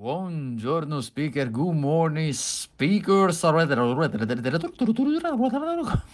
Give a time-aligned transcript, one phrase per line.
[0.00, 0.19] Whoa.
[0.30, 3.40] Buongiorno speaker, good morning speakers.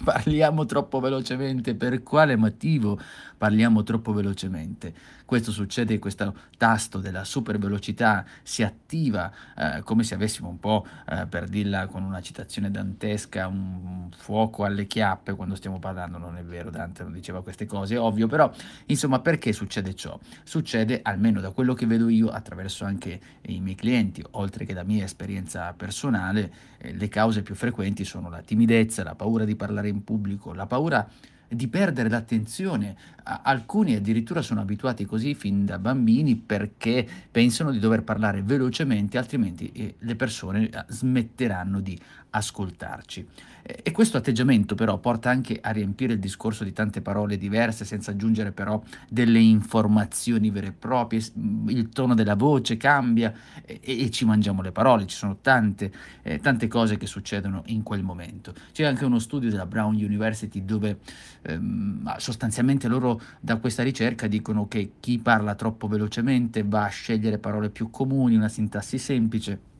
[0.02, 1.74] Parliamo troppo velocemente.
[1.74, 2.98] Per quale motivo
[3.36, 4.94] parliamo troppo velocemente?
[5.26, 10.86] Questo succede, questo tasto della super velocità si attiva eh, come se avessimo un po',
[11.10, 16.16] eh, per dirla con una citazione dantesca, un fuoco alle chiappe quando stiamo parlando.
[16.16, 18.50] Non è vero, Dante non diceva queste cose, è ovvio, però
[18.86, 20.18] insomma perché succede ciò?
[20.44, 24.82] Succede, almeno da quello che vedo io, attraverso anche i miei clienti, oltre che da
[24.82, 29.88] mia esperienza personale, eh, le cause più frequenti sono la timidezza, la paura di parlare
[29.88, 31.08] in pubblico, la paura
[31.48, 32.96] di perdere l'attenzione.
[33.22, 39.72] Alcuni addirittura sono abituati così fin da bambini perché pensano di dover parlare velocemente, altrimenti
[39.72, 41.98] eh, le persone eh, smetteranno di
[42.30, 43.26] ascoltarci.
[43.68, 48.12] E questo atteggiamento però porta anche a riempire il discorso di tante parole diverse senza
[48.12, 51.20] aggiungere però delle informazioni vere e proprie,
[51.66, 53.32] il tono della voce cambia
[53.64, 57.82] e, e ci mangiamo le parole, ci sono tante, eh, tante cose che succedono in
[57.82, 58.54] quel momento.
[58.70, 60.98] C'è anche uno studio della Brown University dove
[61.42, 67.38] ehm, sostanzialmente loro da questa ricerca dicono che chi parla troppo velocemente va a scegliere
[67.38, 69.74] parole più comuni, una sintassi semplice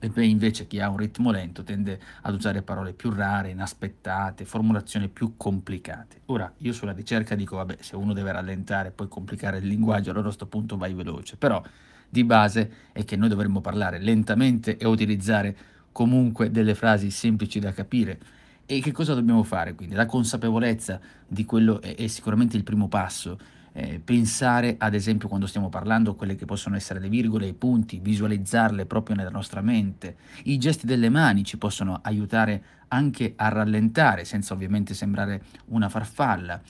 [0.00, 5.08] e invece chi ha un ritmo lento tende ad usare parole più rare, inaspettate, formulazioni
[5.08, 6.22] più complicate.
[6.26, 10.10] Ora, io sulla ricerca dico, vabbè, se uno deve rallentare e poi complicare il linguaggio,
[10.10, 11.36] allora a questo punto vai veloce.
[11.36, 11.62] Però
[12.08, 15.56] di base è che noi dovremmo parlare lentamente e utilizzare
[15.92, 18.18] comunque delle frasi semplici da capire.
[18.70, 19.96] E che cosa dobbiamo fare quindi?
[19.96, 23.36] La consapevolezza di quello è, è sicuramente il primo passo
[23.72, 27.52] eh, pensare ad esempio quando stiamo parlando a quelle che possono essere le virgole, i
[27.52, 30.18] punti, visualizzarle proprio nella nostra mente.
[30.44, 36.60] I gesti delle mani ci possono aiutare anche a rallentare senza ovviamente sembrare una farfalla.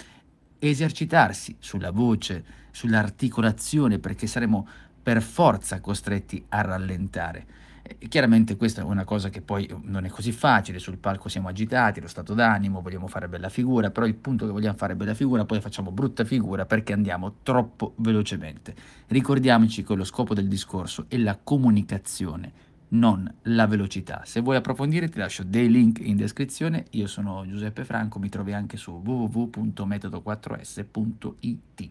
[0.59, 4.67] Esercitarsi sulla voce, sull'articolazione perché saremo
[5.03, 7.69] per forza costretti a rallentare.
[8.09, 12.01] Chiaramente questa è una cosa che poi non è così facile, sul palco siamo agitati,
[12.01, 15.45] lo stato d'animo, vogliamo fare bella figura, però il punto che vogliamo fare bella figura
[15.45, 18.75] poi facciamo brutta figura perché andiamo troppo velocemente.
[19.09, 22.53] Ricordiamoci che lo scopo del discorso è la comunicazione,
[22.89, 24.23] non la velocità.
[24.25, 28.53] Se vuoi approfondire ti lascio dei link in descrizione, io sono Giuseppe Franco, mi trovi
[28.53, 31.91] anche su www.metodo4s.it.